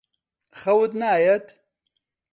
[0.59, 1.45] خەوت نایەت؟